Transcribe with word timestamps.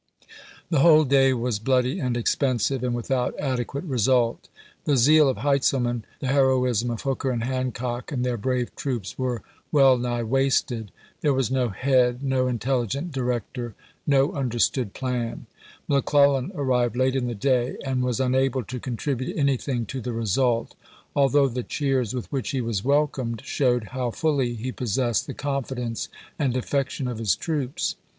The 0.71 0.79
whole 0.79 1.03
day 1.03 1.31
was 1.31 1.59
bloody 1.59 1.99
and 1.99 2.17
expensive, 2.17 2.83
and 2.83 2.95
without 2.95 3.39
adequate 3.39 3.83
result. 3.83 4.49
The 4.85 4.97
zeal 4.97 5.29
of 5.29 5.37
Heintzelman, 5.37 6.05
the 6.21 6.25
heroism 6.29 6.89
of 6.89 7.01
Hooker 7.03 7.29
and 7.29 7.43
Hancock 7.43 8.11
and 8.11 8.25
their 8.25 8.35
brave 8.35 8.75
troops, 8.75 9.19
were 9.19 9.43
well 9.71 9.99
nigh 9.99 10.23
wasted. 10.23 10.91
There 11.21 11.35
was 11.35 11.51
no 11.51 11.67
d/» 11.67 11.75
ABRAHAM 11.75 11.75
LINCOLN 11.75 11.79
Chap. 12.01 12.09
XXI. 12.09 12.09
head, 12.09 12.23
no 12.23 12.47
intelligent 12.47 13.11
director, 13.11 13.75
no 14.07 14.31
understood 14.31 14.95
plan. 14.95 15.45
McClellau 15.87 16.49
arrived 16.55 16.95
late 16.95 17.13
iu 17.13 17.21
the 17.21 17.35
day 17.35 17.77
and 17.85 18.01
was 18.01 18.19
unable 18.19 18.63
to 18.63 18.79
contribute 18.79 19.37
anything 19.37 19.85
to 19.85 20.01
the 20.01 20.13
result, 20.13 20.73
although 21.15 21.47
the 21.47 21.61
cheers 21.61 22.15
with 22.15 22.25
which 22.31 22.49
he 22.49 22.61
was 22.61 22.83
welcomed 22.83 23.43
showed 23.45 23.89
how 23.89 24.09
fully 24.09 24.55
he 24.55 24.71
possessed 24.71 25.27
the 25.27 25.35
confidence 25.35 26.09
and 26.39 26.57
affection 26.57 27.07
of 27.07 27.19
his 27.19 27.35
troops. 27.35 27.97